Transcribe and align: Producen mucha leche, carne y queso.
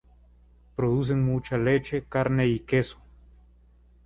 Producen 0.75 1.23
mucha 1.23 1.59
leche, 1.59 2.01
carne 2.09 2.47
y 2.47 2.61
queso. 2.61 2.97